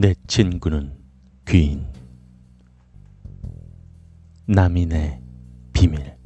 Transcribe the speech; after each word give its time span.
내 0.00 0.14
친구는 0.26 0.94
귀인. 1.46 1.86
남인의 4.46 5.20
비밀. 5.74 6.16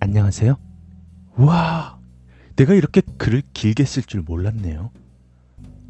안녕하세요. 0.00 0.56
와, 1.36 2.00
내가 2.56 2.72
이렇게 2.72 3.02
글을 3.18 3.42
길게 3.52 3.84
쓸 3.84 4.04
줄 4.04 4.22
몰랐네요. 4.22 4.90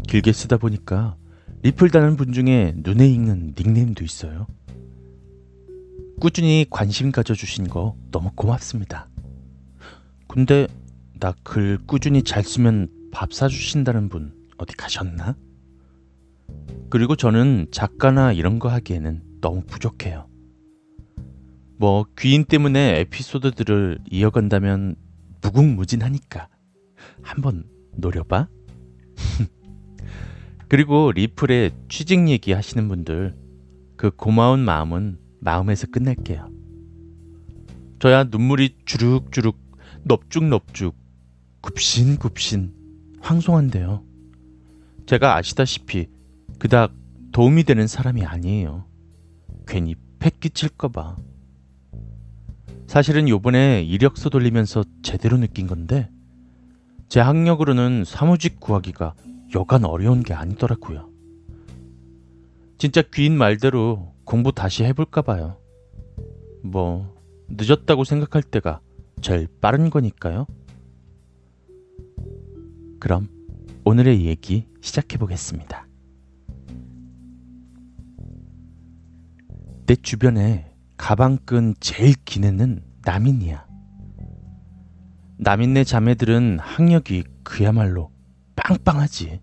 길게 0.08 0.32
쓰다 0.32 0.56
보니까 0.56 1.16
리플 1.62 1.90
다는 1.90 2.16
분 2.16 2.32
중에 2.32 2.74
눈에 2.74 3.06
익는 3.06 3.54
닉네임도 3.56 4.02
있어요. 4.02 4.48
꾸준히 6.18 6.66
관심 6.68 7.12
가져주신 7.12 7.68
거 7.68 7.96
너무 8.10 8.32
고맙습니다. 8.34 9.08
근데 10.26 10.66
나 11.20 11.32
글 11.44 11.78
꾸준히 11.86 12.24
잘 12.24 12.42
쓰면 12.42 12.88
밥 13.12 13.32
사주신다는 13.32 14.08
분 14.08 14.33
어디 14.58 14.74
가셨나? 14.76 15.36
그리고 16.90 17.16
저는 17.16 17.66
작가나 17.70 18.32
이런 18.32 18.58
거 18.58 18.68
하기에는 18.68 19.22
너무 19.40 19.62
부족해요. 19.62 20.28
뭐 21.76 22.06
귀인 22.18 22.44
때문에 22.44 23.00
에피소드들을 23.00 23.98
이어간다면 24.10 24.96
무궁무진하니까 25.42 26.48
한번 27.22 27.64
노려봐. 27.96 28.48
그리고 30.68 31.12
리플에 31.12 31.70
취직 31.88 32.28
얘기 32.28 32.52
하시는 32.52 32.88
분들 32.88 33.36
그 33.96 34.10
고마운 34.10 34.60
마음은 34.60 35.18
마음에서 35.40 35.86
끝낼게요. 35.88 36.50
저야 37.98 38.24
눈물이 38.24 38.76
주룩주룩 38.84 39.58
넙죽넙죽 40.04 40.96
굽신굽신 41.60 42.72
황송한데요. 43.20 44.04
제가 45.06 45.36
아시다시피 45.36 46.08
그닥 46.58 46.92
도움이 47.32 47.64
되는 47.64 47.86
사람이 47.86 48.24
아니에요. 48.24 48.86
괜히 49.66 49.94
패 50.18 50.30
끼칠까봐. 50.30 51.16
사실은 52.86 53.28
요번에 53.28 53.82
이력서 53.82 54.30
돌리면서 54.30 54.84
제대로 55.02 55.36
느낀 55.36 55.66
건데 55.66 56.08
제 57.08 57.20
학력으로는 57.20 58.04
사무직 58.06 58.60
구하기가 58.60 59.14
여간 59.54 59.84
어려운 59.84 60.22
게 60.22 60.32
아니더라고요. 60.32 61.10
진짜 62.78 63.02
귀인 63.12 63.36
말대로 63.36 64.14
공부 64.24 64.52
다시 64.52 64.84
해볼까 64.84 65.22
봐요. 65.22 65.56
뭐 66.62 67.14
늦었다고 67.48 68.04
생각할 68.04 68.42
때가 68.42 68.80
제일 69.20 69.48
빠른 69.60 69.90
거니까요. 69.90 70.46
그럼 72.98 73.28
오늘의 73.84 74.24
얘기 74.24 74.66
시작해 74.80 75.18
보겠습니다. 75.18 75.86
내 79.86 79.94
주변에 79.96 80.72
가방끈 80.96 81.74
제일 81.80 82.14
긴 82.24 82.44
애는 82.44 82.82
남인이야. 83.04 83.66
남인네 85.36 85.84
자매들은 85.84 86.58
학력이 86.60 87.24
그야말로 87.42 88.10
빵빵하지. 88.56 89.40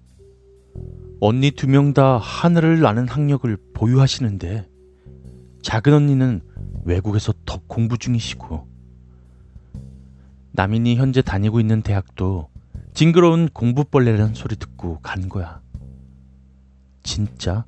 언니 1.19 1.51
두 1.51 1.67
명 1.67 1.93
다 1.93 2.17
하늘을 2.17 2.79
나는 2.79 3.07
학력을 3.07 3.55
보유하시는데 3.75 4.67
작은 5.61 5.93
언니는 5.93 6.41
외국에서 6.85 7.31
더 7.45 7.61
공부 7.67 7.99
중이시고 7.99 8.67
남인이 10.53 10.95
현재 10.95 11.21
다니고 11.21 11.59
있는 11.59 11.83
대학도 11.83 12.49
징그러운 12.93 13.49
공부벌레라는 13.49 14.33
소리 14.33 14.55
듣고 14.55 14.99
간 14.99 15.29
거야. 15.29 15.61
진짜 17.03 17.65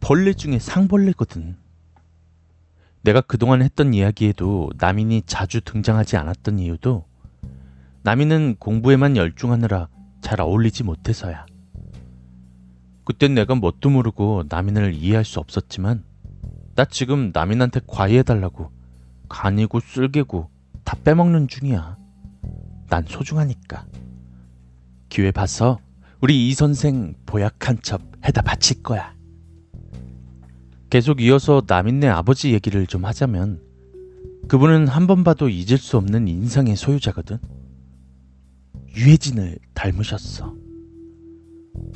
벌레 0.00 0.34
중에 0.34 0.58
상벌레거든. 0.58 1.56
내가 3.02 3.20
그동안 3.20 3.62
했던 3.62 3.94
이야기에도 3.94 4.70
남인이 4.76 5.22
자주 5.26 5.60
등장하지 5.60 6.16
않았던 6.16 6.58
이유도 6.58 7.06
남인은 8.02 8.56
공부에만 8.58 9.16
열중하느라 9.16 9.88
잘 10.20 10.40
어울리지 10.40 10.84
못해서야. 10.84 11.46
그땐 13.04 13.34
내가 13.34 13.54
뭣도 13.54 13.88
모르고 13.88 14.44
남인을 14.48 14.92
이해할 14.94 15.24
수 15.24 15.40
없었지만 15.40 16.04
나 16.74 16.84
지금 16.84 17.30
남인한테 17.32 17.80
과외해달라고 17.86 18.70
간이고 19.28 19.80
쓸개고 19.80 20.50
다 20.84 20.96
빼먹는 21.02 21.48
중이야. 21.48 21.96
난 22.88 23.04
소중하니까. 23.06 23.86
기회 25.08 25.30
봐서 25.30 25.78
우리 26.20 26.48
이 26.48 26.54
선생 26.54 27.14
보약한 27.26 27.78
첩 27.82 28.02
해다 28.24 28.42
바칠 28.42 28.82
거야. 28.82 29.14
계속 30.90 31.20
이어서 31.20 31.62
남인네 31.66 32.08
아버지 32.08 32.52
얘기를 32.52 32.86
좀 32.86 33.04
하자면 33.04 33.60
그분은 34.48 34.88
한 34.88 35.06
번 35.06 35.24
봐도 35.24 35.48
잊을 35.48 35.78
수 35.78 35.96
없는 35.96 36.28
인상의 36.28 36.76
소유자거든. 36.76 37.38
유해진을 38.96 39.58
닮으셨어. 39.74 40.54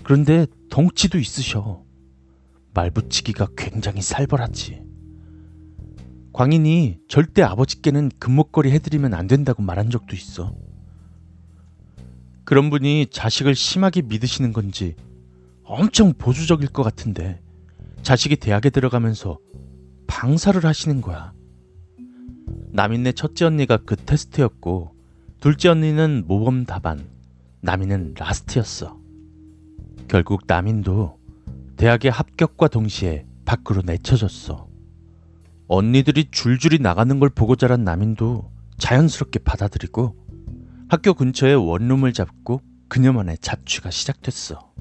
그런데 0.05 0.47
덩치도 0.71 1.19
있으셔. 1.19 1.83
말붙이기가 2.75 3.49
굉장히 3.57 4.03
살벌하지. 4.03 4.83
광인이 6.33 6.99
절대 7.09 7.43
아버지께는 7.43 8.11
금목걸이 8.19 8.71
해드리면 8.71 9.15
안 9.15 9.27
된다고 9.27 9.63
말한 9.63 9.91
적도 9.91 10.15
있어. 10.17 10.55
그런 12.45 12.71
분이 12.71 13.07
자식을 13.11 13.55
심하게 13.55 14.03
믿으시는 14.03 14.53
건지 14.53 14.97
엄청 15.65 16.13
보수적일 16.13 16.69
것 16.69 16.83
같은데 16.83 17.41
자식이 18.03 18.37
대학에 18.37 18.71
들어가면서 18.71 19.39
방사를 20.07 20.65
하시는 20.65 21.01
거야. 21.01 21.33
남인네 22.73 23.13
첫째 23.13 23.45
언니가 23.45 23.77
그 23.77 23.97
테스트였고 23.97 24.95
둘째 25.41 25.69
언니는 25.69 26.25
모범 26.27 26.65
답안, 26.65 27.07
남인은 27.61 28.15
라스트였어. 28.19 28.99
결국 30.09 30.43
남인도 30.47 31.19
대학의 31.77 32.11
합격과 32.11 32.69
동시에 32.69 33.25
밖으로 33.45 33.83
내쳐졌어. 33.85 34.69
언니들이 35.69 36.27
줄줄이 36.31 36.79
나가는 36.79 37.19
걸 37.19 37.31
보고 37.31 37.57
자란 37.57 37.83
남인도 37.83 38.51
자연스럽게 38.79 39.39
받아들이고 39.41 40.22
학교 40.93 41.15
근처에 41.15 41.55
원룸을 41.55 42.13
잡고 42.13 42.61
그녀만의 42.89 43.39
자취가 43.39 43.91
시작됐어. 43.91 44.75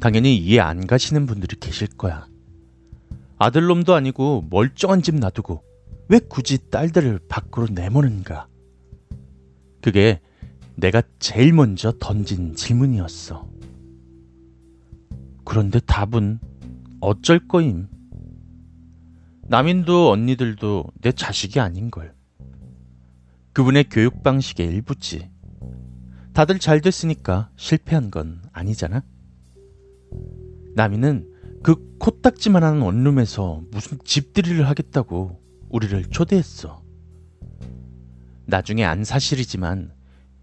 당연히 0.00 0.38
이해 0.38 0.60
안 0.60 0.86
가시는 0.86 1.26
분들이 1.26 1.56
계실 1.60 1.88
거야. 1.88 2.26
아들놈도 3.36 3.92
아니고 3.92 4.46
멀쩡한 4.48 5.02
집 5.02 5.16
놔두고 5.16 5.62
왜 6.08 6.20
굳이 6.20 6.70
딸들을 6.70 7.20
밖으로 7.28 7.66
내모는가? 7.70 8.48
그게 9.82 10.22
내가 10.74 11.02
제일 11.18 11.52
먼저 11.52 11.92
던진 12.00 12.54
질문이었어. 12.54 13.46
그런데 15.44 15.80
답은 15.80 16.38
어쩔 17.00 17.46
거임. 17.46 17.88
남인도 19.42 20.10
언니들도 20.10 20.86
내 21.02 21.12
자식이 21.12 21.60
아닌걸. 21.60 22.16
그분의 23.56 23.84
교육 23.88 24.22
방식의 24.22 24.66
일부지. 24.66 25.30
다들 26.34 26.58
잘 26.58 26.82
됐으니까 26.82 27.48
실패한 27.56 28.10
건 28.10 28.42
아니잖아. 28.52 29.02
남이는 30.74 31.26
그 31.62 31.96
코딱지만한 31.98 32.82
원룸에서 32.82 33.62
무슨 33.70 33.96
집들이를 34.04 34.68
하겠다고 34.68 35.40
우리를 35.70 36.04
초대했어. 36.10 36.82
나중에 38.44 38.84
안 38.84 39.04
사실이지만 39.04 39.94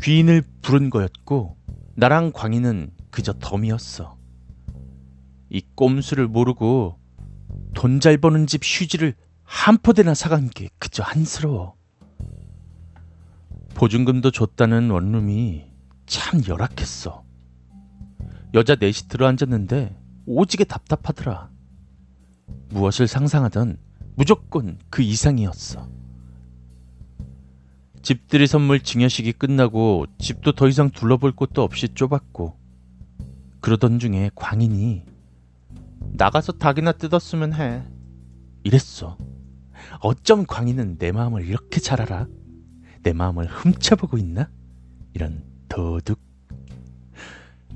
귀인을 0.01 0.41
부른 0.63 0.89
거였고 0.89 1.55
나랑 1.93 2.31
광희는 2.33 2.93
그저 3.11 3.33
덤이었어. 3.33 4.17
이 5.51 5.61
꼼수를 5.75 6.27
모르고 6.27 6.97
돈 7.75 7.99
잘 7.99 8.17
버는 8.17 8.47
집 8.47 8.61
휴지를 8.63 9.13
한 9.43 9.77
포대나 9.77 10.15
사간 10.15 10.49
게 10.49 10.67
그저 10.79 11.03
한스러워. 11.03 11.75
보증금도 13.83 14.31
줬다는 14.31 14.91
원룸이 14.91 15.65
참 16.05 16.39
열악했어. 16.47 17.25
여자 18.53 18.75
넷이 18.75 19.09
들어앉았는데 19.09 19.99
오지게 20.25 20.63
답답하더라. 20.63 21.49
무엇을 22.69 23.09
상상하던 23.09 23.77
무조건 24.15 24.79
그 24.89 25.01
이상이었어. 25.01 25.89
집들이 28.01 28.47
선물 28.47 28.79
증여식이 28.79 29.33
끝나고 29.33 30.05
집도 30.17 30.53
더 30.53 30.69
이상 30.69 30.89
둘러볼 30.89 31.33
곳도 31.33 31.61
없이 31.61 31.89
좁았고 31.93 32.57
그러던 33.59 33.99
중에 33.99 34.31
광인이 34.33 35.03
나가서 36.13 36.53
닭이나 36.53 36.93
뜯었으면 36.93 37.53
해. 37.53 37.83
이랬어. 38.63 39.17
어쩜 39.99 40.45
광인은 40.45 40.99
내 40.99 41.11
마음을 41.11 41.45
이렇게 41.45 41.81
잘 41.81 42.01
알아? 42.01 42.27
내 43.03 43.13
마음을 43.13 43.45
훔쳐보고 43.47 44.17
있나? 44.17 44.49
이런 45.13 45.43
도둑. 45.69 46.19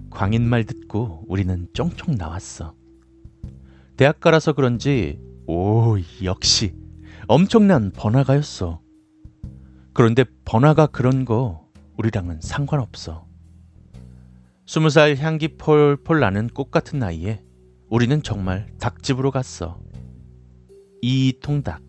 광인 0.09 0.47
말 0.47 0.63
듣고 0.63 1.25
우리는 1.27 1.67
쫑쫑 1.73 2.15
나왔어. 2.15 2.73
대학가라서 3.97 4.53
그런지 4.53 5.19
오 5.45 5.97
역시 6.23 6.73
엄청난 7.27 7.91
번화가였어. 7.91 8.81
그런데 9.93 10.23
번화가 10.45 10.87
그런 10.87 11.25
거 11.25 11.67
우리랑은 11.97 12.39
상관없어. 12.41 13.27
스무 14.65 14.89
살 14.89 15.15
향기 15.17 15.57
폴폴 15.57 16.19
나는 16.19 16.47
꽃 16.47 16.71
같은 16.71 16.99
나이에 16.99 17.43
우리는 17.89 18.21
정말 18.21 18.67
닭집으로 18.79 19.31
갔어. 19.31 19.79
이 21.01 21.37
통닭. 21.41 21.86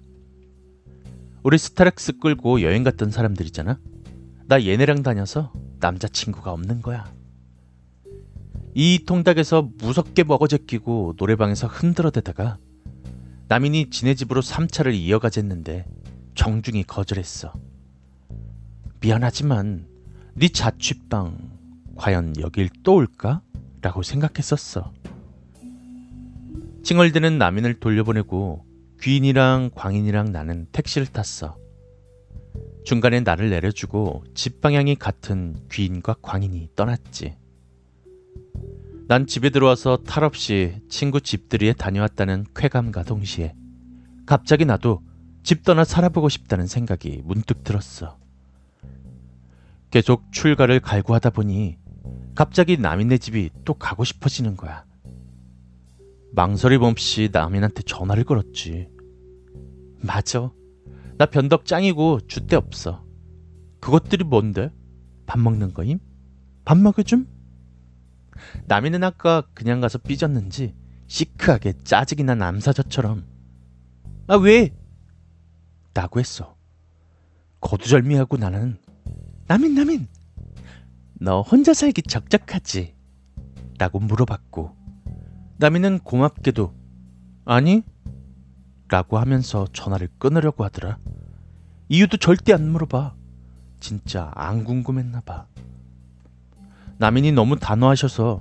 우리 1.43 1.57
스타렉스 1.57 2.19
끌고 2.19 2.63
여행 2.63 2.83
갔던 2.83 3.11
사람들이잖아. 3.11 3.79
나 4.47 4.65
얘네랑 4.65 5.03
다녀서 5.03 5.53
남자친구가 5.81 6.53
없는 6.53 6.83
거야. 6.83 7.13
이 8.75 9.05
통닭에서 9.07 9.71
무섭게 9.79 10.25
먹어제끼고 10.25 11.15
노래방에서 11.17 11.67
흔들어대다가 11.67 12.59
남인이 13.49 13.91
지네 13.91 14.15
집으로 14.15 14.41
3차를 14.43 14.95
이어가졌는데 14.95 15.87
정중히 16.35 16.85
거절했어. 16.85 17.53
미안하지만 19.01 19.87
네 20.35 20.49
자취방 20.49 21.39
과연 21.97 22.35
여길 22.39 22.69
또 22.83 22.95
올까? 22.95 23.43
라고 23.81 24.03
생각했었어. 24.03 24.93
칭얼대는 26.83 27.39
남인을 27.39 27.81
돌려보내고 27.81 28.68
귀인이랑 29.01 29.71
광인이랑 29.75 30.33
나는 30.33 30.67
택시를 30.73 31.07
탔어. 31.07 31.57
중간에 32.85 33.21
나를 33.21 33.51
내려주고 33.51 34.25
집 34.35 34.61
방향이 34.61 34.97
같은 34.97 35.57
귀인과 35.71 36.17
광인이 36.21 36.71
떠났지. 36.75 37.37
난 39.07 39.27
집에 39.27 39.51
들어와서 39.51 39.99
탈 39.99 40.25
없이 40.25 40.83
친구 40.89 41.21
집들이에 41.21 41.75
다녀왔다는 41.75 42.47
쾌감과 42.55 43.05
동시에 43.05 43.55
갑자기 44.27 44.65
나도 44.65 45.01
집 45.43 45.63
떠나 45.63 45.85
살아보고 45.85 46.29
싶다는 46.29 46.67
생각이 46.67 47.23
문득 47.25 47.63
들었어. 47.63 48.19
계속 49.91 50.31
출가를 50.33 50.81
갈구하다 50.81 51.31
보니 51.31 51.79
갑자기 52.35 52.77
남인네 52.77 53.19
집이 53.19 53.51
또 53.65 53.75
가고 53.75 54.05
싶어지는 54.05 54.57
거야. 54.57 54.85
망설임 56.33 56.83
없이 56.83 57.31
남인한테 57.33 57.83
전화를 57.83 58.25
걸었지. 58.25 58.89
맞아. 60.01 60.53
나 61.17 61.27
변덕 61.27 61.65
짱이고 61.65 62.21
줏대 62.29 62.55
없어. 62.55 63.05
그것들이 63.81 64.25
뭔데? 64.25 64.71
밥 65.27 65.39
먹는 65.41 65.75
거임? 65.75 65.99
밥 66.65 66.79
먹여줌? 66.79 67.27
남이는 68.67 69.03
아까 69.03 69.43
그냥 69.55 69.81
가서 69.81 69.99
삐졌는지 69.99 70.75
시크하게 71.09 71.73
짜증이 71.85 72.23
난 72.23 72.41
암사자처럼 72.43 73.27
아 74.29 74.37
왜? 74.37 74.75
라고 75.95 76.21
했어. 76.21 76.57
거두절미하고 77.61 78.37
나는 78.37 78.79
남인 79.49 79.75
남인 79.75 80.07
너 81.15 81.41
혼자 81.41 81.75
살기 81.75 82.03
적적하지? 82.03 82.95
라고 83.79 83.99
물어봤고 83.99 84.78
남인은 85.59 86.01
고맙게도 86.01 86.73
아니? 87.45 87.83
라고 88.89 89.19
하면서 89.19 89.67
전화를 89.73 90.09
끊으려고 90.19 90.65
하더라. 90.65 90.99
이유도 91.89 92.17
절대 92.17 92.53
안 92.53 92.71
물어봐. 92.71 93.15
진짜 93.81 94.31
안 94.35 94.65
궁금했나 94.65 95.21
봐. 95.23 95.47
남인이 96.99 97.33
너무 97.33 97.59
단호하셔서 97.59 98.41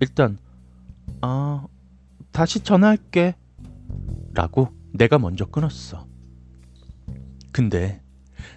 일단 0.00 0.38
아 1.20 1.66
다시 2.32 2.60
전화할게 2.60 3.34
라고 4.34 4.68
내가 4.92 5.18
먼저 5.18 5.44
끊었어. 5.46 6.06
근데 7.52 8.02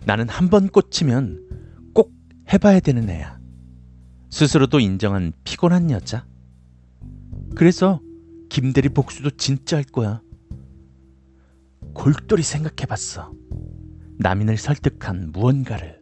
나는 0.06 0.30
한 0.30 0.50
번 0.50 0.70
꽂히면 0.70 1.92
꼭 1.94 2.14
해봐야 2.52 2.80
되는 2.80 3.10
애야. 3.10 3.40
스스로도 4.30 4.80
인정한 4.80 5.34
피곤한 5.44 5.90
여자. 5.92 6.26
그래서 7.56 8.02
김대리 8.50 8.90
복수도 8.90 9.30
진짜 9.32 9.78
할 9.78 9.84
거야. 9.84 10.22
골똘히 11.94 12.44
생각해봤어. 12.44 13.34
남인을 14.20 14.58
설득한 14.58 15.32
무언가를. 15.32 16.02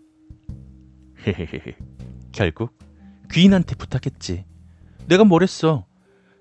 헤헤헤. 1.25 1.75
결국 2.31 2.71
귀인한테 3.31 3.75
부탁했지. 3.75 4.45
내가 5.07 5.23
뭘 5.23 5.43
했어? 5.43 5.85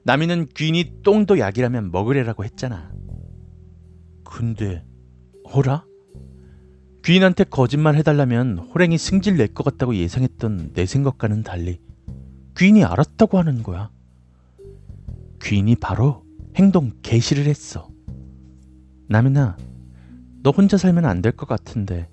남이는 0.04 0.46
귀인이 0.56 1.02
똥도 1.02 1.38
약이라면 1.38 1.90
먹으래라고 1.90 2.44
했잖아. 2.44 2.90
근데 4.24 4.84
호라? 5.52 5.84
귀인한테 7.04 7.44
거짓말 7.44 7.96
해달라면 7.96 8.58
호랭이 8.58 8.96
승질 8.98 9.36
낼 9.36 9.48
것 9.52 9.64
같다고 9.64 9.96
예상했던 9.96 10.72
내 10.74 10.86
생각과는 10.86 11.42
달리 11.42 11.80
귀인이 12.56 12.84
알았다고 12.84 13.38
하는 13.38 13.62
거야. 13.62 13.90
귀인이 15.42 15.76
바로 15.76 16.24
행동 16.56 16.92
개시를 17.02 17.46
했어. 17.46 17.88
남이나 19.08 19.56
너 20.42 20.50
혼자 20.50 20.76
살면 20.76 21.04
안 21.04 21.22
될 21.22 21.32
것 21.36 21.46
같은데 21.48 22.08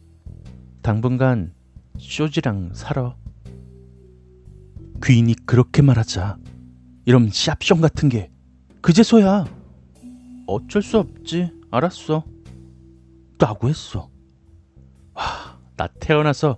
당분간 0.81 1.53
쇼지랑 1.97 2.73
살아. 2.73 3.15
귀인이 5.03 5.35
그렇게 5.45 5.81
말하자. 5.81 6.37
이런 7.05 7.29
샵숑 7.29 7.81
같은 7.81 8.09
게 8.09 8.31
그제서야. 8.81 9.45
어쩔 10.47 10.81
수 10.81 10.97
없지. 10.99 11.51
알았어. 11.71 12.23
라고 13.39 13.69
했어. 13.69 14.09
와, 15.13 15.59
나 15.75 15.87
태어나서 15.87 16.57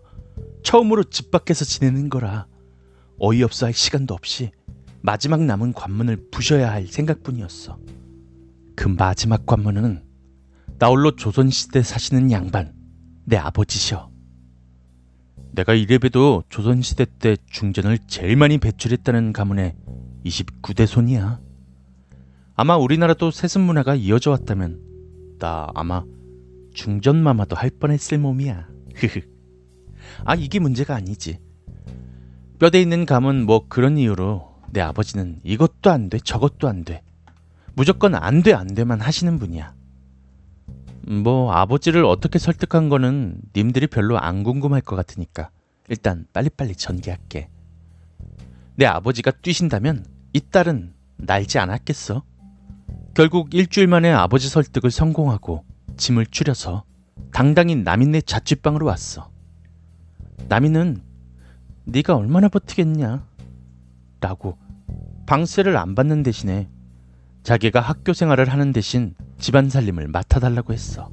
처음으로 0.64 1.04
집 1.06 1.32
밖에서 1.32 1.66
지내는 1.66 2.10
거라 2.10 2.48
어이없어 3.20 3.66
할 3.66 3.74
시간도 3.74 4.14
없이 4.14 4.52
마지막 5.02 5.44
남은 5.44 5.74
관문을 5.74 6.30
부셔야 6.32 6.72
할 6.72 6.88
생각뿐이었어 6.88 7.80
그 8.76 8.88
마지막 8.88 9.46
관문은 9.46 10.04
나홀로 10.78 11.16
조선시대 11.16 11.84
사시는 11.84 12.32
양반 12.32 12.74
내 13.26 13.38
아버지셔 13.38 14.10
내가 15.52 15.74
이래봬도 15.74 16.44
조선시대 16.50 17.06
때 17.20 17.36
중전을 17.50 18.00
제일 18.08 18.36
많이 18.36 18.58
배출했다는 18.58 19.34
가문의 19.34 19.76
29대 20.26 20.86
손이야. 20.86 21.40
아마 22.56 22.78
우리나라도 22.78 23.32
세습 23.32 23.62
문화가 23.62 23.96
이어져 23.96 24.32
왔다면 24.32 24.82
나 25.40 25.68
아마 25.74 26.04
중전마마도 26.74 27.56
할 27.56 27.70
뻔했을 27.72 28.20
몸이야. 28.20 28.68
아 30.26 30.36
이게 30.36 30.60
문제가 30.60 30.96
아니지. 30.96 31.40
뼈대 32.60 32.82
있는 32.82 33.06
감은 33.06 33.46
뭐 33.46 33.68
그런 33.68 33.98
이유로 33.98 34.49
내 34.72 34.82
아버지는 34.82 35.40
이것도 35.44 35.90
안 35.92 36.10
돼, 36.10 36.20
저것도 36.20 36.68
안 36.68 36.84
돼. 36.84 37.02
무조건 37.74 38.16
안 38.16 38.44
돼, 38.44 38.54
안 38.54 38.68
돼만 38.68 39.02
하시는 39.02 39.40
분이야. 39.40 39.74
뭐 41.08 41.52
아버지를 41.54 42.06
어떻게 42.06 42.38
설득한 42.38 42.90
거는 42.90 43.42
님들이 43.56 43.88
별로 43.88 44.20
안 44.20 44.44
궁금할 44.44 44.82
것 44.82 44.96
같으니까 44.96 45.50
일단 45.88 46.28
빨리빨리 46.34 46.76
전개할게. 46.76 47.50
내 48.76 48.86
아버지가 48.86 49.32
뛰신다면 49.32 50.06
이 50.34 50.40
딸은 50.40 50.94
날지 51.18 51.58
않았겠어. 51.58 52.24
결국 53.14 53.54
일주일 53.54 53.88
만에 53.88 54.12
아버지 54.12 54.48
설득을 54.50 54.92
성공하고 54.92 55.66
짐을 55.98 56.28
줄여서 56.28 56.84
당당히 57.34 57.76
남인네 57.76 58.22
자취방으로 58.22 58.86
왔어. 58.86 59.30
남인은 60.48 61.02
네가 61.86 62.16
얼마나 62.16 62.48
버티겠냐? 62.50 63.29
라고 64.22 64.58
방세를 65.26 65.78
안 65.78 65.96
받는 65.96 66.24
대신에 66.24 66.70
자기가 67.44 67.80
학교 67.80 68.14
생활을 68.14 68.50
하는 68.50 68.72
대신 68.74 69.16
집안 69.38 69.70
살림을 69.70 70.08
맡아달라고 70.08 70.74
했어. 70.74 71.10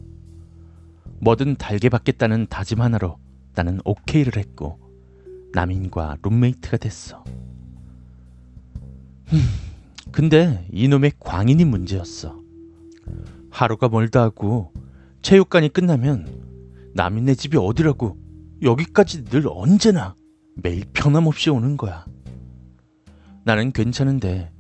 뭐든 1.21 1.57
달게 1.57 1.89
받겠다는 1.89 2.47
다짐 2.49 2.81
하나로 2.81 3.19
나는 3.55 3.81
오케이를 3.85 4.37
했고 4.37 4.79
남인과 5.53 6.19
룸메이트가 6.23 6.77
됐어. 6.77 7.25
근데 10.13 10.67
이놈의 10.73 11.13
광인이 11.19 11.65
문제였어. 11.65 12.41
하루가 13.51 13.89
멀다 13.89 14.23
하고 14.23 14.73
체육관이 15.23 15.71
끝나면 15.71 16.91
남인네 16.95 17.35
집이 17.35 17.57
어디라고 17.57 18.17
여기까지 18.63 19.25
늘 19.25 19.47
언제나 19.49 20.15
매일 20.55 20.85
변함없이 20.93 21.51
오는 21.51 21.77
거야. 21.77 22.07
나는 23.47 23.71
괜찮은데 23.71 24.51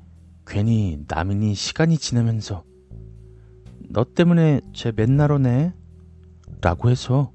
괜히 0.46 1.00
남인이 1.08 1.56
시간이 1.56 1.98
지나면서 1.98 2.62
너 3.90 4.04
때문에 4.04 4.60
쟤 4.74 4.92
맨날 4.94 5.32
오네 5.32 5.74
라고 6.60 6.88
해서 6.88 7.32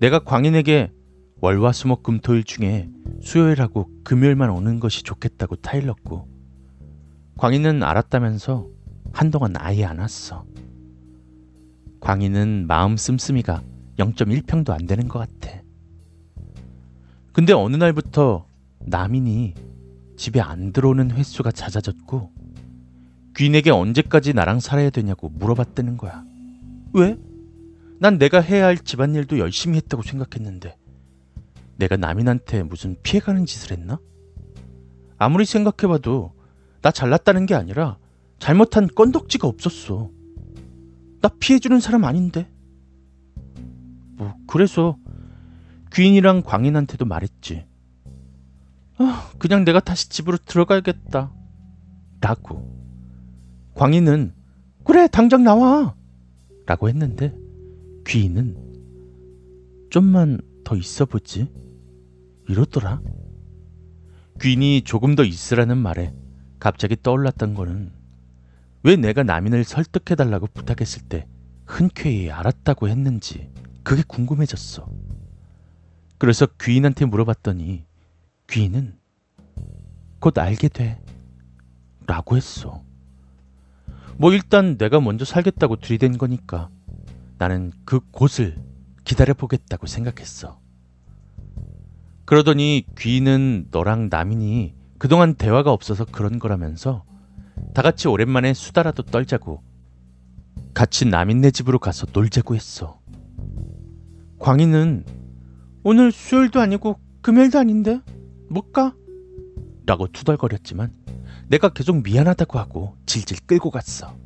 내가 0.00 0.18
광인에게 0.18 0.92
월화수목 1.40 2.02
금토일 2.02 2.44
중에 2.44 2.90
수요일하고 3.22 3.88
금요일만 4.04 4.50
오는 4.50 4.78
것이 4.78 5.02
좋겠다고 5.02 5.56
타일렀고 5.56 6.28
광희는 7.38 7.82
알았다면서 7.82 8.68
한동안 9.14 9.54
아예 9.56 9.86
안 9.86 9.98
왔어. 9.98 10.44
광희는 12.00 12.66
마음 12.66 12.98
씀씀이가 12.98 13.62
0.1평도 13.96 14.72
안 14.72 14.84
되는 14.84 15.08
것 15.08 15.20
같아. 15.20 15.62
근데 17.32 17.54
어느 17.54 17.76
날부터 17.76 18.46
남인이 18.80 19.54
집에 20.16 20.40
안 20.40 20.72
들어오는 20.72 21.10
횟수가 21.10 21.52
잦아졌고 21.52 22.30
귀인에게 23.36 23.70
언제까지 23.70 24.32
나랑 24.32 24.60
살아야 24.60 24.90
되냐고 24.90 25.28
물어봤다는 25.28 25.96
거야. 25.96 26.24
왜? 26.94 27.18
난 27.98 28.18
내가 28.18 28.40
해야 28.40 28.66
할 28.66 28.78
집안일도 28.78 29.38
열심히 29.38 29.76
했다고 29.76 30.02
생각했는데 30.02 30.76
내가 31.76 31.96
남인한테 31.96 32.62
무슨 32.62 32.96
피해가는 33.02 33.44
짓을 33.46 33.76
했나? 33.76 33.98
아무리 35.18 35.44
생각해봐도 35.44 36.32
나 36.82 36.90
잘났다는 36.90 37.46
게 37.46 37.54
아니라 37.54 37.98
잘못한 38.38 38.86
건덕지가 38.86 39.48
없었어. 39.48 40.10
나 41.20 41.28
피해주는 41.40 41.80
사람 41.80 42.04
아닌데. 42.04 42.48
뭐 44.16 44.34
그래서 44.46 44.96
귀인이랑 45.92 46.42
광인한테도 46.42 47.04
말했지. 47.04 47.66
아, 48.98 49.30
그냥 49.38 49.64
내가 49.64 49.80
다시 49.80 50.08
집으로 50.08 50.38
들어가야겠다. 50.38 51.32
라고. 52.20 52.76
광인은 53.74 54.34
그래 54.84 55.06
당장 55.08 55.44
나와. 55.44 55.94
라고 56.66 56.88
했는데 56.88 57.36
귀인은 58.06 58.56
좀만 59.90 60.40
더 60.64 60.76
있어보지. 60.76 61.52
이러더라. 62.48 63.00
귀인이 64.40 64.82
조금 64.82 65.14
더 65.14 65.24
있으라는 65.24 65.78
말에 65.78 66.14
갑자기 66.58 66.96
떠올랐던 67.02 67.54
거는 67.54 67.92
왜 68.82 68.96
내가 68.96 69.22
남인을 69.22 69.64
설득해달라고 69.64 70.46
부탁했을 70.48 71.02
때 71.02 71.26
흔쾌히 71.66 72.30
알았다고 72.30 72.88
했는지 72.88 73.50
그게 73.82 74.02
궁금해졌어. 74.06 74.88
그래서 76.18 76.46
귀인한테 76.60 77.04
물어봤더니 77.04 77.84
귀인은 78.48 78.96
곧 80.20 80.38
알게 80.38 80.68
돼. 80.68 81.02
라고 82.06 82.36
했어. 82.36 82.82
뭐 84.16 84.32
일단 84.32 84.78
내가 84.78 85.00
먼저 85.00 85.24
살겠다고 85.24 85.76
들이댄 85.76 86.18
거니까 86.18 86.70
나는 87.38 87.72
그 87.84 88.00
곳을 88.10 88.56
기다려보겠다고 89.04 89.86
생각했어. 89.86 90.60
그러더니 92.24 92.86
귀인은 92.98 93.68
너랑 93.70 94.08
남인이 94.10 94.74
그동안 94.98 95.34
대화가 95.34 95.70
없어서 95.72 96.04
그런 96.04 96.38
거라면서 96.38 97.04
다 97.74 97.82
같이 97.82 98.08
오랜만에 98.08 98.54
수다라도 98.54 99.02
떨자고 99.02 99.62
같이 100.74 101.04
남인네 101.06 101.50
집으로 101.50 101.78
가서 101.78 102.06
놀자고 102.12 102.54
했어. 102.54 103.00
광희는 104.38 105.04
오늘 105.84 106.10
수요일도 106.12 106.60
아니고 106.60 106.98
금요일도 107.22 107.58
아닌데 107.58 108.00
못 108.48 108.72
가? 108.72 108.94
라고 109.86 110.08
투덜거렸지만 110.08 110.92
내가 111.48 111.68
계속 111.68 112.02
미안하다고 112.02 112.58
하고 112.58 112.96
질질 113.06 113.38
끌고 113.46 113.70
갔어. 113.70 114.16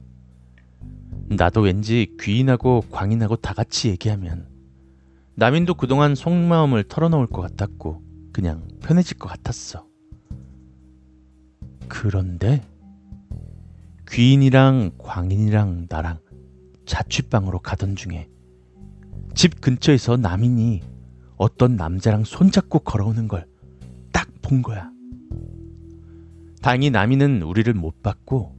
나도 1.29 1.61
왠지 1.61 2.15
귀인하고 2.21 2.83
광인하고 2.91 3.37
다 3.37 3.55
같이 3.55 3.89
얘기하면 3.89 4.49
남인도 5.35 5.75
그동안 5.75 6.15
속마음을 6.15 6.85
털어놓을 6.85 7.27
것 7.27 7.41
같았고 7.43 8.03
그냥 8.33 8.67
편해질 8.83 9.19
것 9.19 9.29
같았어. 9.29 9.87
그런데 11.89 12.62
귀인이랑 14.09 14.93
광인이랑 14.99 15.87
나랑 15.89 16.19
자취방으로 16.87 17.61
가던 17.61 17.97
중에 17.97 18.29
집 19.35 19.61
근처에서 19.61 20.17
남인이 20.17 20.83
어떤 21.37 21.77
남자랑 21.77 22.25
손잡고 22.25 22.81
걸어오는 22.81 23.29
걸딱 23.29 23.50
본 24.42 24.62
거야. 24.62 24.90
다행히 26.62 26.90
남인은 26.90 27.42
우리를 27.42 27.73
못 27.75 28.02
봤고 28.02 28.56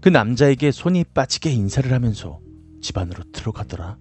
그 0.00 0.08
남자에게 0.08 0.70
손이 0.70 1.04
빠지게 1.04 1.50
인사를 1.50 1.92
하면서 1.92 2.40
집 2.80 2.96
안으로 2.98 3.24
들어가더라. 3.32 3.98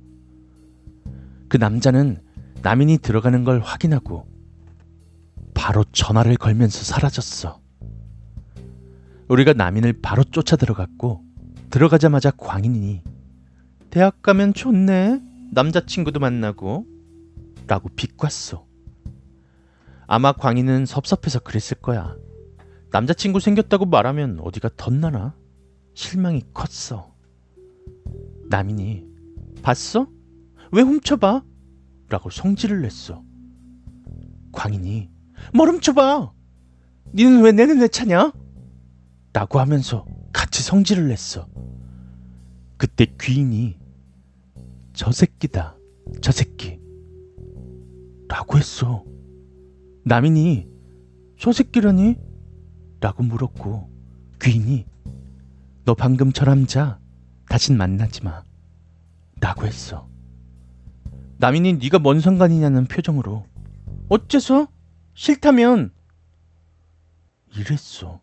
그 1.48 1.57
남자는 1.57 2.22
남인이 2.62 2.98
들어가는 3.00 3.43
걸 3.43 3.60
확인하고 3.60 4.27
바로 5.53 5.84
전화를 5.91 6.38
걸면서 6.38 6.84
사라졌어. 6.84 7.62
우리가 9.27 9.53
남인을 9.53 9.93
바로 10.01 10.24
쫓아 10.24 10.55
들어갔고 10.55 11.24
들어가자마자 11.69 12.31
광인이 12.31 13.03
대학 13.89 14.22
가면 14.22 14.53
좋네. 14.53 15.22
남자친구도 15.51 16.19
만나고 16.19 16.86
라고 17.67 17.89
비꼬았어. 17.89 18.65
아마 20.07 20.31
광인은 20.31 20.85
섭섭해서 20.85 21.39
그랬을 21.39 21.77
거야. 21.81 22.15
남자친구 22.91 23.39
생겼다고 23.39 23.85
말하면 23.85 24.39
어디가 24.41 24.69
덧나나? 24.77 25.35
실망이 25.93 26.43
컸어. 26.53 27.13
남인이 28.50 29.05
봤어? 29.62 30.07
왜 30.71 30.81
훔쳐봐? 30.81 31.43
라고 32.09 32.29
성질을 32.29 32.81
냈어. 32.81 33.24
광인이 34.51 35.09
뭘 35.53 35.69
훔쳐봐? 35.69 36.31
니는 37.13 37.41
왜 37.41 37.51
내는 37.51 37.79
내 37.79 37.88
차냐? 37.88 38.31
라고 39.33 39.59
하면서 39.59 40.05
같이 40.31 40.62
성질을 40.63 41.07
냈어. 41.07 41.47
그때 42.77 43.07
귀인이 43.19 43.77
저 44.93 45.12
새끼다, 45.12 45.77
저 46.21 46.31
새끼. 46.31 46.79
라고 48.27 48.57
했어. 48.57 49.03
남인이 50.05 50.67
저 51.39 51.51
새끼라니? 51.51 52.15
라고 53.01 53.24
물었고 53.24 53.89
귀인이 54.41 54.85
너 55.83 55.95
방금 55.95 56.31
저 56.31 56.45
남자 56.45 57.00
다신 57.50 57.75
만나지 57.77 58.24
마. 58.24 58.43
라고 59.41 59.65
했어. 59.65 60.07
남인이 61.38 61.74
네가 61.74 62.00
뭔 62.00 62.19
상관이냐는 62.19 62.85
표정으로 62.85 63.45
어째서? 64.09 64.67
싫다면 65.15 65.91
이랬어. 67.55 68.21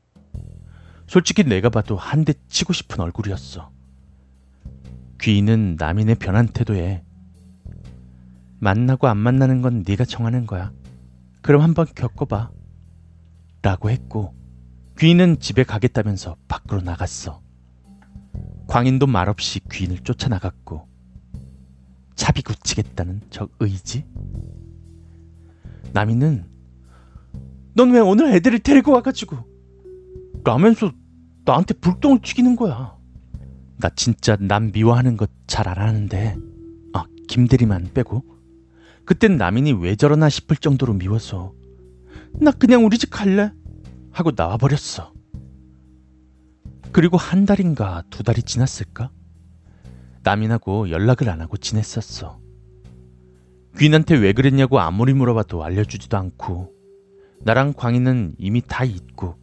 솔직히 1.07 1.43
내가 1.45 1.69
봐도 1.69 1.97
한 1.97 2.25
대 2.25 2.33
치고 2.49 2.73
싶은 2.73 3.01
얼굴이었어. 3.01 3.71
귀인은 5.21 5.77
남인의 5.79 6.15
변한 6.17 6.47
태도에 6.47 7.05
만나고 8.61 9.09
안 9.09 9.19
만나는 9.19 9.63
건 9.63 9.83
네가 9.87 10.05
정하는 10.05 10.47
거야. 10.47 10.73
그럼 11.43 11.63
한번 11.63 11.87
겪어봐. 11.95 12.51
라고 13.63 13.91
했고 13.91 14.35
귀인은 14.99 15.39
집에 15.41 15.63
가겠다면서 15.65 16.37
밖으로 16.49 16.81
나갔어. 16.83 17.43
광인도 18.69 19.07
말없이 19.07 19.61
귀인을 19.71 19.99
쫓아나갔고 19.99 20.89
차비 22.15 22.43
굳히겠다는 22.43 23.21
저 23.31 23.49
의지? 23.61 24.05
남인은 25.93 26.47
넌왜 27.75 28.01
오늘 28.01 28.33
애들을 28.35 28.61
데리고 28.61 28.93
와가지고 28.93 29.37
라면서 30.45 30.93
나한테 31.45 31.75
불똥을 31.75 32.21
튀기는 32.23 32.57
거야. 32.57 32.97
나 33.79 33.89
진짜 33.91 34.37
남 34.37 34.71
미워하는 34.73 35.17
것 35.17 35.31
잘 35.53 35.69
알았는데 35.69 36.37
아 36.95 37.05
김대리만 37.29 37.91
빼고 37.93 38.25
그땐 39.05 39.37
남인이 39.37 39.73
왜 39.73 39.97
저러나 39.97 40.29
싶을 40.29 40.57
정도로 40.57 40.95
미워서 40.95 41.53
나 42.35 42.51
그냥 42.51 42.85
우리 42.85 42.99
집 42.99 43.11
갈래 43.11 43.53
하고 44.11 44.33
나와버렸어. 44.35 45.13
그리고 46.93 47.17
한 47.17 47.47
달인가 47.47 48.03
두 48.11 48.23
달이 48.23 48.43
지났을까? 48.43 49.11
남인하고 50.23 50.91
연락을 50.91 51.29
안 51.31 51.41
하고 51.41 51.57
지냈었어. 51.57 52.39
귀인한테 53.79 54.17
왜 54.17 54.33
그랬냐고 54.33 54.81
아무리 54.81 55.15
물어봐도 55.15 55.65
알려주지도 55.65 56.17
않고 56.17 56.73
나랑 57.41 57.73
광희는 57.73 58.37
이미 58.39 58.61
다 58.61 58.85
잊고 58.85 59.37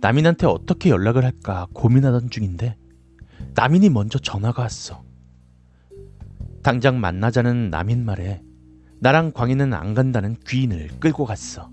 남인한테 0.00 0.46
어떻게 0.46 0.90
연락을 0.90 1.24
할까 1.24 1.66
고민하던 1.72 2.30
중인데 2.30 2.76
남인이 3.54 3.88
먼저 3.90 4.18
전화가 4.18 4.62
왔어. 4.62 5.04
당장 6.62 7.00
만나자는 7.00 7.70
남인 7.70 8.04
말에 8.04 8.42
나랑 9.00 9.32
광희는 9.32 9.72
안 9.74 9.94
간다는 9.94 10.36
귀인을 10.46 10.88
끌고 10.98 11.24
갔어. 11.24 11.70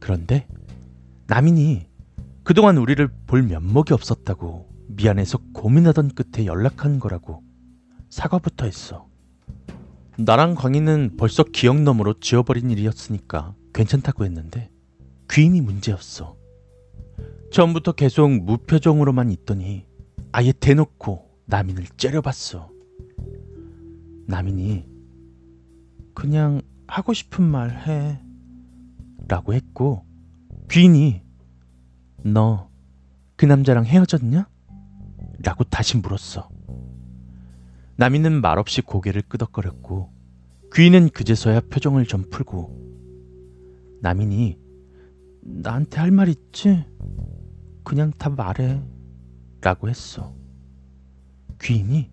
그런데 0.00 0.46
남인이 1.26 1.86
그동안 2.44 2.78
우리를 2.78 3.08
볼 3.26 3.42
면목이 3.42 3.92
없었다고 3.92 4.68
미안해서 4.88 5.38
고민하던 5.52 6.14
끝에 6.14 6.46
연락한 6.46 7.00
거라고 7.00 7.42
사과부터 8.08 8.64
했어. 8.64 9.06
나랑 10.18 10.54
광희는 10.54 11.16
벌써 11.18 11.42
기억 11.44 11.80
너머로 11.82 12.20
지워버린 12.20 12.70
일이었으니까 12.70 13.54
괜찮다고 13.74 14.24
했는데 14.24 14.70
귀인이 15.30 15.60
문제였어. 15.60 16.36
처음부터 17.50 17.92
계속 17.92 18.30
무표정으로만 18.30 19.30
있더니 19.30 19.84
아예 20.32 20.52
대놓고 20.52 21.28
남인을 21.46 21.84
째려봤어. 21.96 22.70
남인이 24.26 24.95
그냥 26.16 26.62
하고 26.88 27.12
싶은 27.12 27.44
말 27.44 27.70
해. 27.86 28.20
라고 29.28 29.54
했고 29.54 30.04
귀인이 30.70 31.22
너 32.24 32.66
그 33.36 33.44
남자랑 33.44 33.84
헤어졌냐? 33.84 34.48
라고 35.44 35.64
다시 35.64 35.98
물었어. 35.98 36.48
남인은 37.96 38.40
말없이 38.40 38.80
고개를 38.80 39.22
끄덕거렸고 39.28 40.10
귀인은 40.74 41.10
그제서야 41.10 41.60
표정을 41.60 42.06
좀 42.06 42.24
풀고 42.30 43.98
남인이 44.00 44.58
나한테 45.42 46.00
할 46.00 46.10
말 46.10 46.28
있지? 46.28 46.82
그냥 47.84 48.10
다 48.10 48.30
말해 48.30 48.82
라고 49.60 49.90
했어. 49.90 50.34
귀인이 51.60 52.10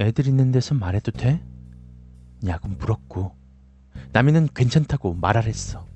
애들 0.00 0.28
있는 0.28 0.52
데서 0.52 0.76
말해도 0.76 1.10
돼? 1.10 1.44
냐고 2.42 2.68
물었고 2.68 3.34
남인은 4.12 4.48
괜찮다고 4.54 5.14
말하랬어. 5.14 5.86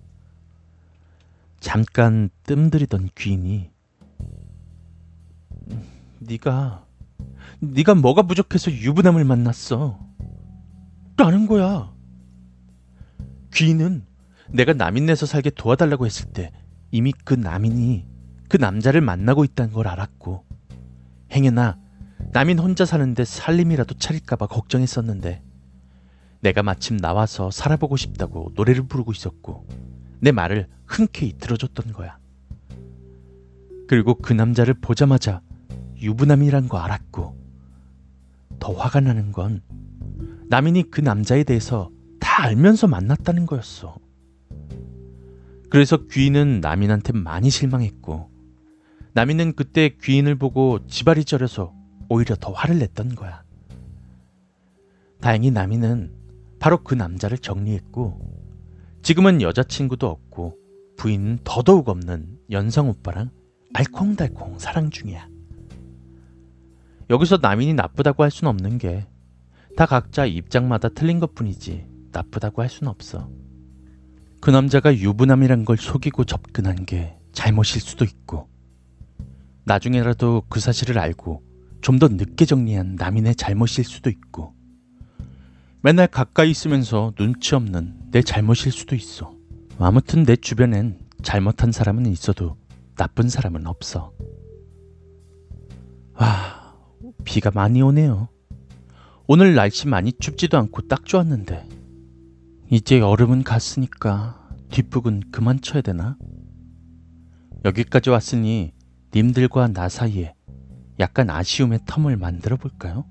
잠깐 1.60 2.30
뜸들이던 2.44 3.10
귀인이 3.14 3.70
네가 6.20 6.84
네가 7.60 7.94
뭐가 7.94 8.22
부족해서 8.22 8.70
유부남을 8.70 9.24
만났어? 9.24 9.98
라는 11.16 11.46
거야. 11.46 11.92
귀인은 13.54 14.04
내가 14.50 14.74
남인네서 14.74 15.26
살게 15.26 15.50
도와달라고 15.50 16.06
했을 16.06 16.26
때 16.26 16.52
이미 16.90 17.12
그 17.24 17.34
남인이 17.34 18.06
그 18.48 18.58
남자를 18.58 19.00
만나고 19.00 19.44
있다는 19.44 19.72
걸 19.72 19.88
알았고 19.88 20.44
행여나 21.32 21.78
남인 22.32 22.58
혼자 22.58 22.84
사는데 22.84 23.24
살림이라도 23.24 23.94
차릴까봐 23.94 24.46
걱정했었는데 24.46 25.42
내가 26.46 26.62
마침 26.62 26.96
나와서 26.96 27.50
살아보고 27.50 27.96
싶다고 27.96 28.52
노래를 28.54 28.86
부르고 28.86 29.10
있었고 29.10 29.66
내 30.20 30.30
말을 30.30 30.68
흔쾌히 30.86 31.32
들어줬던 31.38 31.92
거야. 31.92 32.18
그리고 33.88 34.14
그 34.14 34.32
남자를 34.32 34.74
보자마자 34.74 35.40
유부남이란 35.96 36.68
거 36.68 36.78
알았고 36.78 37.36
더 38.60 38.72
화가 38.72 39.00
나는 39.00 39.32
건 39.32 39.60
남인이 40.48 40.84
그 40.92 41.00
남자에 41.00 41.42
대해서 41.42 41.90
다 42.20 42.44
알면서 42.44 42.86
만났다는 42.86 43.46
거였어. 43.46 43.96
그래서 45.68 46.06
귀인은 46.06 46.60
남인한테 46.60 47.12
많이 47.12 47.50
실망했고 47.50 48.30
남인은 49.14 49.54
그때 49.56 49.96
귀인을 50.00 50.36
보고 50.36 50.86
지발이 50.86 51.24
저려서 51.24 51.74
오히려 52.08 52.36
더 52.36 52.52
화를 52.52 52.78
냈던 52.78 53.16
거야. 53.16 53.42
다행히 55.20 55.50
남인은 55.50 56.25
바로 56.58 56.82
그 56.82 56.94
남자를 56.94 57.38
정리했고 57.38 58.20
지금은 59.02 59.42
여자친구도 59.42 60.06
없고 60.08 60.56
부인은 60.96 61.38
더더욱 61.44 61.88
없는 61.88 62.38
연상 62.50 62.88
오빠랑 62.88 63.30
알콩달콩 63.74 64.58
사랑 64.58 64.90
중이야. 64.90 65.28
여기서 67.10 67.38
남인이 67.42 67.74
나쁘다고 67.74 68.22
할 68.24 68.30
순 68.30 68.48
없는 68.48 68.78
게 68.78 69.06
다 69.76 69.84
각자 69.84 70.24
입장마다 70.24 70.88
틀린 70.88 71.20
것 71.20 71.34
뿐이지 71.34 71.86
나쁘다고 72.10 72.62
할 72.62 72.70
순 72.70 72.88
없어. 72.88 73.28
그 74.40 74.50
남자가 74.50 74.96
유부남이란 74.96 75.66
걸 75.66 75.76
속이고 75.76 76.24
접근한 76.24 76.86
게 76.86 77.18
잘못일 77.32 77.82
수도 77.82 78.04
있고 78.06 78.48
나중에라도 79.64 80.44
그 80.48 80.60
사실을 80.60 80.98
알고 80.98 81.42
좀 81.82 81.98
더 81.98 82.08
늦게 82.08 82.46
정리한 82.46 82.96
남인의 82.96 83.36
잘못일 83.36 83.84
수도 83.84 84.08
있고 84.10 84.54
맨날 85.86 86.08
가까이 86.08 86.50
있으면서 86.50 87.12
눈치 87.14 87.54
없는 87.54 88.10
내 88.10 88.20
잘못일 88.20 88.72
수도 88.72 88.96
있어. 88.96 89.32
아무튼 89.78 90.24
내 90.24 90.34
주변엔 90.34 90.98
잘못한 91.22 91.70
사람은 91.70 92.06
있어도 92.06 92.56
나쁜 92.96 93.28
사람은 93.28 93.68
없어. 93.68 94.12
와, 96.14 96.74
비가 97.22 97.52
많이 97.54 97.82
오네요. 97.82 98.28
오늘 99.28 99.54
날씨 99.54 99.86
많이 99.86 100.12
춥지도 100.12 100.58
않고 100.58 100.88
딱 100.88 101.04
좋았는데. 101.04 101.68
이제 102.68 102.98
여름은 102.98 103.44
갔으니까 103.44 104.44
뒷북은 104.72 105.30
그만 105.30 105.60
쳐야 105.60 105.82
되나? 105.82 106.18
여기까지 107.64 108.10
왔으니 108.10 108.72
님들과 109.14 109.68
나 109.68 109.88
사이에 109.88 110.34
약간 110.98 111.30
아쉬움의 111.30 111.78
텀을 111.86 112.18
만들어 112.18 112.56
볼까요? 112.56 113.04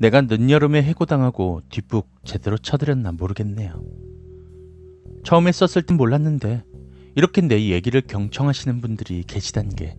내가 0.00 0.22
늦여름에 0.22 0.82
해고당하고 0.82 1.62
뒷북 1.68 2.08
제대로 2.24 2.58
쳐드렸나 2.58 3.12
모르겠네요. 3.12 3.80
처음에 5.24 5.52
썼을 5.52 5.84
땐 5.86 5.96
몰랐는데 5.96 6.64
이렇게 7.14 7.40
내 7.40 7.70
얘기를 7.70 8.00
경청하시는 8.00 8.80
분들이 8.80 9.22
계시단 9.22 9.68
게 9.70 9.96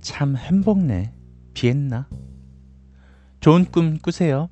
참 0.00 0.36
행복네. 0.36 1.12
비했나? 1.54 2.08
좋은 3.40 3.64
꿈 3.66 3.98
꾸세요. 3.98 4.48